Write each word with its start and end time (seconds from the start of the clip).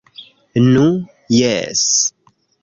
-Nu, 0.69 0.85
jes... 1.35 1.85